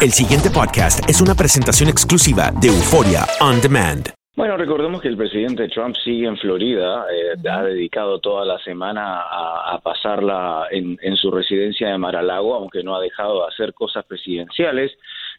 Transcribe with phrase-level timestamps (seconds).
[0.00, 4.10] El siguiente podcast es una presentación exclusiva de Euforia On Demand.
[4.36, 9.22] Bueno, recordemos que el presidente Trump sigue en Florida, eh, ha dedicado toda la semana
[9.22, 14.04] a, pasarla en, en, su residencia de Mar-a-Lago, aunque no ha dejado de hacer cosas
[14.04, 14.92] presidenciales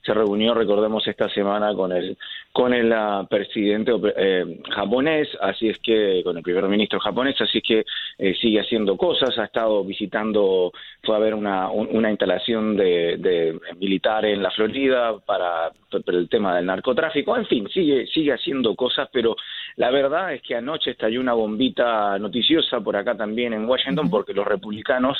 [0.03, 2.17] se reunió, recordemos, esta semana con el
[2.51, 7.59] con el uh, presidente eh, japonés, así es que con el primer ministro japonés, así
[7.59, 7.85] es que
[8.17, 10.71] eh, sigue haciendo cosas, ha estado visitando,
[11.03, 16.27] fue a ver una, una instalación de, de militar en la Florida para, para, el
[16.27, 19.35] tema del narcotráfico, en fin, sigue sigue haciendo cosas, pero
[19.75, 24.33] la verdad es que anoche estalló una bombita noticiosa por acá también en Washington porque
[24.33, 25.17] los republicanos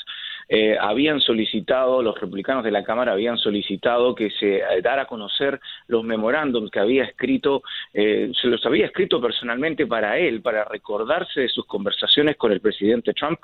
[0.52, 5.06] eh, habían solicitado, los republicanos de la Cámara habían solicitado que se eh, dara a
[5.06, 7.62] conocer los memorándums que había escrito,
[7.94, 12.62] eh, se los había escrito personalmente para él, para recordarse de sus conversaciones con el
[12.62, 13.40] presidente Trump.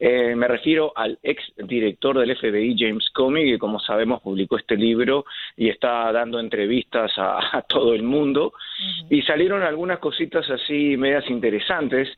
[0.00, 5.26] me refiero al ex director del FBI, James Comey, que como sabemos publicó este libro
[5.56, 8.54] y está dando entrevistas a, todo el mundo.
[9.08, 12.08] Y salieron algunas cositas así medias interesantes,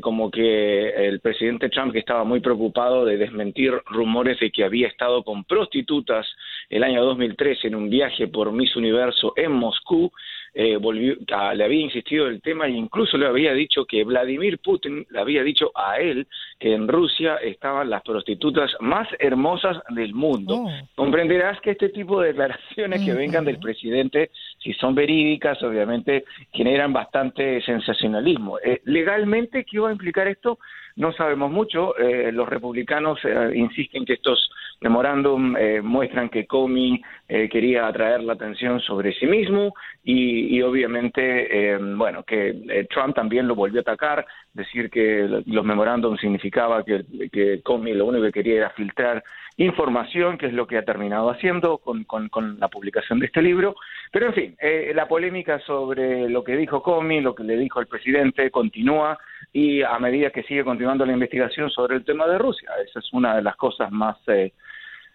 [0.00, 3.45] como que el presidente Trump, que estaba muy preocupado de desmentir
[3.86, 6.26] rumores de que había estado con prostitutas
[6.68, 10.10] el año 2013 en un viaje por Miss Universo en Moscú,
[10.58, 11.16] eh, volvió,
[11.54, 15.42] le había insistido el tema e incluso le había dicho que Vladimir Putin le había
[15.42, 16.26] dicho a él
[16.58, 20.64] que en Rusia estaban las prostitutas más hermosas del mundo.
[20.64, 20.70] Oh.
[20.94, 26.24] Comprenderás que este tipo de declaraciones que vengan del presidente, si son verídicas, obviamente
[26.54, 28.58] generan bastante sensacionalismo.
[28.58, 30.58] Eh, legalmente, ¿qué va a implicar esto?
[30.96, 31.96] No sabemos mucho.
[31.98, 38.34] Eh, los republicanos eh, insisten que estos memorándum eh, muestran que Comey quería atraer la
[38.34, 39.74] atención sobre sí mismo
[40.04, 46.84] y, obviamente, bueno, que Trump también lo volvió a atacar, decir que los memorándum significaba
[46.84, 49.24] que, Comey lo único que quería era filtrar
[49.56, 53.74] información, que es lo que ha terminado haciendo con, con, la publicación de este libro.
[54.12, 54.56] Pero, en fin,
[54.94, 59.18] la polémica sobre lo que dijo Comey, lo que le dijo el presidente, continúa
[59.52, 62.70] y a medida que sigue continuando la investigación sobre el tema de Rusia.
[62.86, 64.52] Esa es una de las cosas más, eh,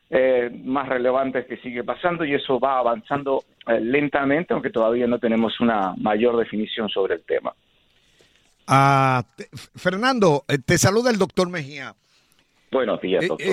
[0.09, 5.19] eh, más relevantes que sigue pasando y eso va avanzando eh, lentamente, aunque todavía no
[5.19, 7.53] tenemos una mayor definición sobre el tema.
[8.67, 9.23] Ah,
[9.75, 11.93] Fernando, te saluda el doctor Mejía.
[12.71, 13.47] Buenos días, doctor.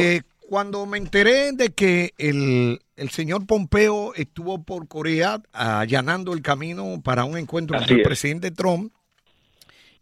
[0.49, 7.01] cuando me enteré de que el, el, señor Pompeo estuvo por Corea allanando el camino
[7.03, 8.93] para un encuentro con el presidente Trump,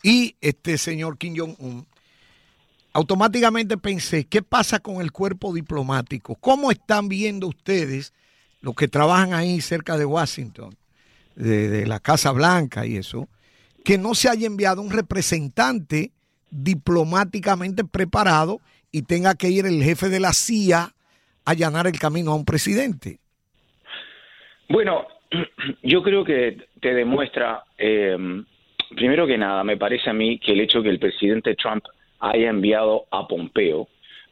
[0.03, 1.87] y este señor Kim Jong-un,
[2.97, 6.35] automáticamente pensé, ¿qué pasa con el cuerpo diplomático?
[6.37, 8.15] ¿Cómo están viendo ustedes
[8.63, 10.75] los que trabajan ahí cerca de Washington,
[11.35, 13.29] de, la Casa Blanca y eso,
[13.85, 16.13] que no se haya enviado un representante
[16.51, 20.95] diplomáticamente preparado y tenga que ir el jefe de la CIA a
[21.45, 23.19] allanar el camino a un presidente?
[24.71, 25.07] Bueno,
[25.83, 28.17] yo creo que te demuestra eh,
[28.97, 31.85] primero que nada, me parece a mí que el hecho que el presidente Trump
[32.21, 33.89] haya enviado a Pompeo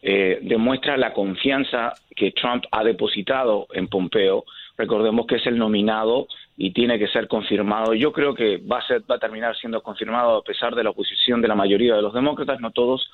[0.06, 4.45] eh, demuestra la confianza que Trump ha depositado en Pompeo.
[4.77, 6.27] Recordemos que es el nominado
[6.59, 7.94] y tiene que ser confirmado.
[7.94, 10.91] Yo creo que va a, ser, va a terminar siendo confirmado a pesar de la
[10.91, 13.11] oposición de la mayoría de los demócratas, no todos,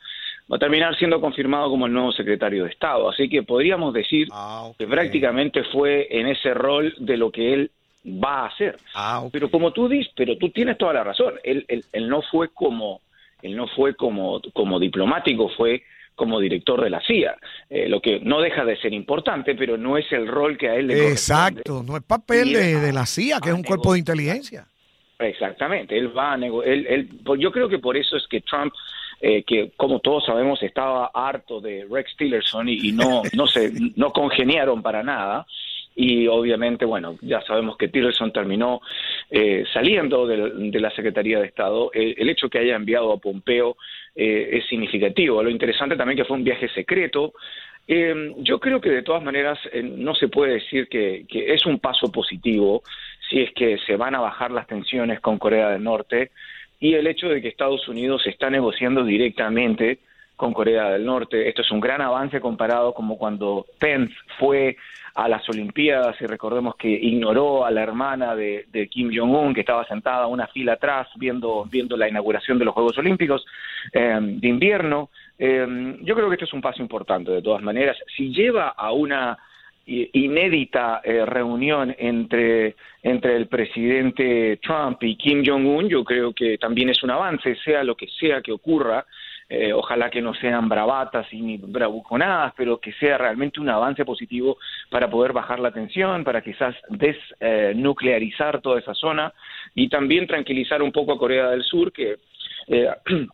[0.50, 3.09] va a terminar siendo confirmado como el nuevo secretario de Estado.
[3.09, 7.70] Así que podríamos decir ah, que prácticamente fue en ese rol de lo que él
[8.04, 8.76] va a hacer.
[8.97, 11.34] Ah, pero como tú dices, pero tú tienes toda la razón.
[11.44, 13.00] Él, él, no fue como
[13.42, 15.82] él no fue como, como diplomático, fue
[16.14, 17.36] como director de la CIA,
[17.70, 20.74] eh, lo que no deja de ser importante, pero no es el rol que a
[20.74, 24.66] él le Exacto, no es papel de, la CIA, que es un cuerpo de inteligencia.
[25.18, 28.72] Exactamente, él va a él, él, pues yo creo que por eso es que Trump
[29.22, 33.70] eh, que como todos sabemos estaba harto de Rex Tillerson y, y no no se
[33.96, 35.46] no congeniaron para nada
[35.94, 38.80] y obviamente, bueno, ya sabemos que Tillerson terminó
[39.30, 41.90] eh, saliendo de, la Secretaría de Estado.
[41.92, 43.76] el hecho que haya enviado a Pompeo
[44.14, 45.42] eh, es significativo.
[45.42, 47.34] Lo interesante también que fue un viaje secreto.
[47.86, 51.80] Eh, yo creo que de todas maneras no se puede decir que, que es un
[51.80, 52.82] paso positivo
[53.28, 56.30] si es que se van a bajar las tensiones con Corea del Norte
[56.78, 59.98] y el hecho de que Estados Unidos está negociando directamente
[60.41, 61.47] con Corea del Norte.
[61.47, 64.75] Esto es un gran avance comparado como cuando Pence fue
[65.15, 69.84] a las Olimpiadas y recordemos que ignoró a la hermana de, Kim Jong-un que estaba
[69.84, 73.45] sentada una fila atrás viendo, viendo la inauguración de los Juegos Olímpicos
[73.92, 75.10] em, de invierno.
[75.39, 77.98] Em, yo creo que esto es un paso importante de todas maneras.
[78.16, 79.37] Si lleva a una
[79.87, 86.89] inédita eh, reunión entre, entre el presidente Trump y Kim Jong-un, yo creo que también
[86.89, 89.04] es un avance, sea lo que sea que ocurra
[89.52, 94.04] eh, ojalá que no sean bravatas y ni bravuconadas, pero que sea realmente un avance
[94.04, 94.58] positivo
[94.88, 99.32] para poder bajar la tensión, para quizás desnuclearizar toda esa zona
[99.74, 102.18] y también tranquilizar un poco a Corea del Sur, que
[102.68, 102.88] eh,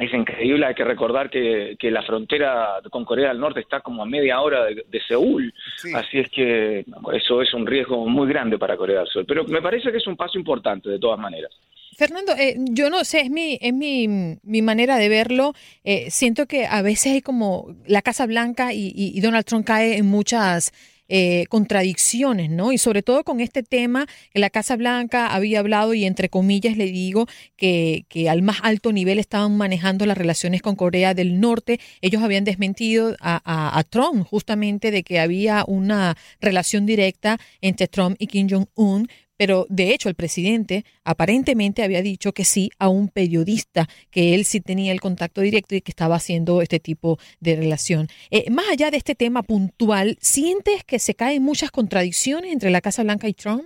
[0.00, 4.06] es increíble, hay que recordar que, la frontera con Corea del Norte está como a
[4.06, 5.54] media hora de, Seúl,
[5.94, 9.62] así es que eso es un riesgo muy grande para Corea del Sur, pero me
[9.62, 11.52] parece que es un paso importante de todas maneras.
[12.00, 14.08] Fernando, eh, yo no sé, es mi, es mi,
[14.42, 15.52] mi manera de verlo.
[15.84, 20.06] Eh, siento que a veces hay como la Casa Blanca y, Donald Trump cae en
[20.06, 20.72] muchas
[21.10, 22.72] eh, contradicciones, ¿no?
[22.72, 26.86] Y sobre todo con este tema, la Casa Blanca había hablado, y entre comillas le
[26.86, 27.26] digo,
[27.58, 31.80] que, que al más alto nivel estaban manejando las relaciones con Corea del Norte.
[32.00, 38.26] Ellos habían desmentido a, Trump justamente de que había una relación directa entre Trump y
[38.26, 39.06] Kim Jong-un,
[39.40, 44.44] pero de hecho el presidente aparentemente había dicho que sí a un periodista, que él
[44.44, 48.08] sí tenía el contacto directo y que estaba haciendo este tipo de relación.
[48.30, 52.82] Eh, más allá de este tema puntual, ¿sientes que se caen muchas contradicciones entre la
[52.82, 53.62] Casa Blanca y Trump?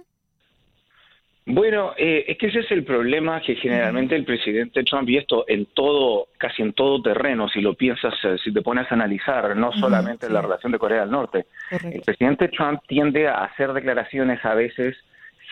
[1.44, 5.44] Bueno, eh, es que ese es el problema que generalmente el presidente Trump, y esto
[5.48, 9.56] en todo, casi en todo terreno, si lo piensas, eh, si te pones a analizar,
[9.56, 11.46] no solamente la relación de Corea del Norte,
[11.82, 14.96] el presidente Trump tiende a hacer declaraciones a veces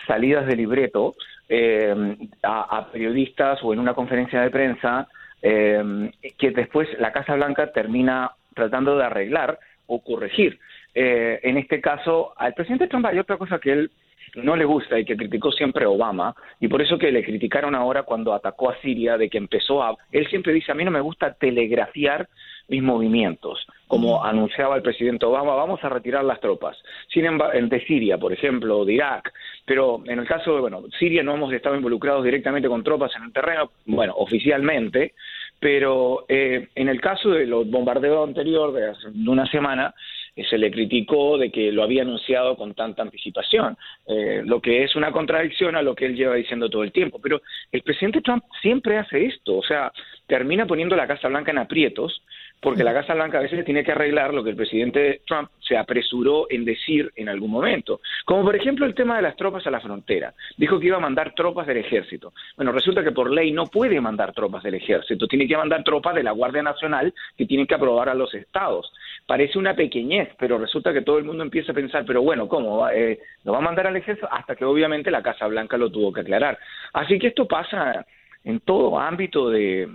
[0.07, 1.15] salidas de libreto
[1.49, 5.07] eh, a, periodistas o en una conferencia de prensa
[5.41, 10.59] eh, que después la Casa Blanca termina tratando de arreglar o corregir.
[10.95, 13.91] Eh, en este caso, al presidente Trump hay otra cosa que él
[14.35, 18.03] no le gusta y que criticó siempre Obama, y por eso que le criticaron ahora
[18.03, 19.95] cuando atacó a Siria, de que empezó a...
[20.11, 22.27] Él siempre dice, a mí no me gusta telegrafiar
[22.67, 26.77] mis movimientos, como anunciaba el presidente Obama, vamos a retirar las tropas.
[27.09, 29.31] Sin embargo, de Siria, por ejemplo, de Irak,
[29.65, 33.23] pero en el caso de, bueno, Siria no hemos estado involucrados directamente con tropas en
[33.23, 35.13] el terreno, bueno, oficialmente,
[35.59, 39.93] pero eh, en el caso de los bombardeos anteriores de hace una semana,
[40.35, 43.77] eh, se le criticó de que lo había anunciado con tanta anticipación,
[44.07, 47.19] eh, lo que es una contradicción a lo que él lleva diciendo todo el tiempo.
[47.21, 49.91] Pero el presidente Trump siempre hace esto, o sea,
[50.27, 52.23] termina poniendo la Casa Blanca en aprietos
[52.63, 55.77] porque la Casa Blanca a veces tiene que arreglar lo que el presidente Trump se
[55.77, 57.99] apresuró en decir en algún momento.
[58.25, 60.33] Como por ejemplo el tema de las tropas a la frontera.
[60.57, 62.33] Dijo que iba a mandar tropas del ejército.
[62.55, 66.15] Bueno, resulta que por ley no puede mandar tropas del ejército, tiene que mandar tropas
[66.15, 68.91] de la Guardia Nacional que tienen que aprobar a los estados.
[69.27, 72.87] Parece una pequeñez, pero resulta que todo el mundo empieza a pensar, pero bueno, ¿cómo?
[72.89, 74.29] Eh, ¿Lo va a mandar al ejército?
[74.31, 76.57] Hasta que obviamente la Casa Blanca lo tuvo que aclarar.
[76.93, 78.05] Así que esto pasa
[78.43, 79.89] en todo ámbito de,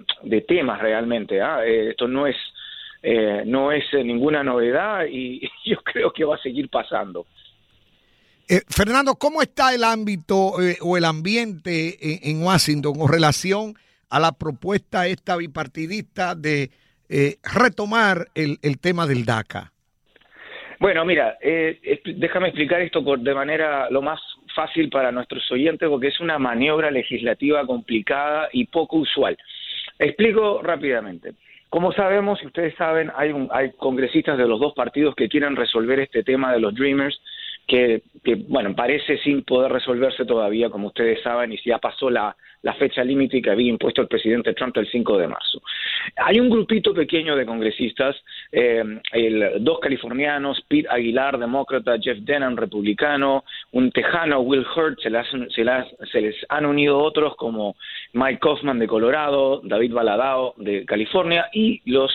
[0.46, 1.40] temas realmente.
[1.40, 1.64] ¿ah?
[1.64, 2.36] Eh, esto no es
[3.02, 7.26] eh, no es eh, ninguna novedad y yo creo que va a seguir pasando.
[8.48, 13.74] Eh, Fernando, ¿cómo está el ámbito o el ambiente en, Washington con relación
[14.08, 16.70] a la propuesta esta bipartidista de
[17.42, 19.70] retomar el, tema del DACA?
[20.80, 24.18] Bueno, mira, déjame explicar esto por, de manera lo más
[24.54, 29.36] fácil para nuestros oyentes porque es una maniobra legislativa complicada y poco usual.
[29.98, 31.34] Explico rápidamente.
[31.70, 35.54] Como sabemos, y ustedes saben, hay, un, hay congresistas de los dos partidos que quieren
[35.54, 37.20] resolver este tema de los Dreamers
[37.68, 38.02] que,
[38.48, 43.04] bueno, parece sin poder resolverse todavía, como ustedes saben, y ya pasó la, la fecha
[43.04, 45.60] límite que había impuesto el presidente Trump el 5 de marzo.
[46.16, 48.16] Hay un grupito pequeño de congresistas,
[48.50, 48.82] eh,
[49.12, 55.10] el, dos californianos, Pete Aguilar, demócrata, Jeff Denham, republicano, un tejano, Will Hurt, se,
[55.54, 57.76] se, les han unido otros como
[58.14, 62.10] Mike Kaufman de Colorado, David Baladao de California y los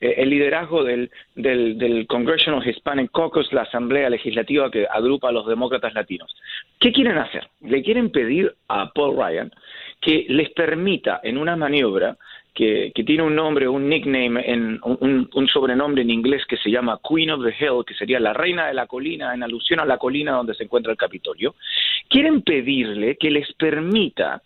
[0.00, 5.94] el liderazgo del, del, Congressional Hispanic Caucus, la Asamblea Legislativa que agrupa a los demócratas
[5.94, 6.34] latinos.
[6.78, 7.48] ¿Qué quieren hacer?
[7.62, 9.50] Le quieren pedir a Paul Ryan
[10.00, 12.16] que les permita en una maniobra
[12.56, 16.98] que, tiene un nombre, un nickname, en, un, un, sobrenombre en inglés que se llama
[17.06, 19.98] Queen of the Hill, que sería la reina de la colina, en alusión a la
[19.98, 21.54] colina donde se encuentra el Capitolio,
[22.08, 24.40] quieren pedirle que les permita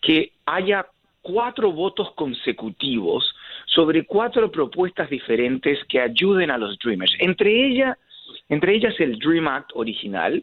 [0.00, 0.86] que haya
[1.20, 3.34] cuatro votos consecutivos
[3.74, 7.14] sobre cuatro propuestas diferentes que ayuden a los Dreamers.
[7.18, 7.96] Entre, ella,
[8.48, 10.42] entre ellas el Dream Act original,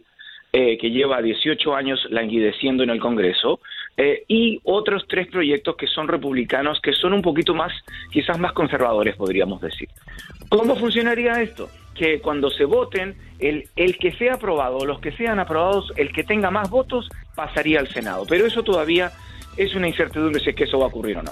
[0.54, 3.60] eh, que lleva 18 años languideciendo en el Congreso,
[3.98, 7.74] eh, y otros tres proyectos que son republicanos, que son un poquito más,
[8.12, 9.90] quizás más conservadores, podríamos decir.
[10.50, 11.68] ¿Cómo funcionaría esto?
[11.94, 16.24] Que cuando se voten, el, el que sea aprobado, los que sean aprobados, el que
[16.24, 18.26] tenga más votos, pasaría al Senado.
[18.30, 19.12] Pero eso todavía
[19.58, 21.32] es una incertidumbre si es que eso va a ocurrir o no.